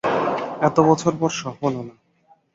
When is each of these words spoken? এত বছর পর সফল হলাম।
এত 0.61 0.77
বছর 0.89 1.13
পর 1.19 1.31
সফল 1.41 1.71
হলাম। 1.79 1.97